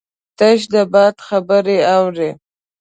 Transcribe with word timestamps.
تش 0.37 0.59
د 0.73 0.75
باد 0.93 1.15
خبرې 1.27 1.77
اوري 1.95 2.29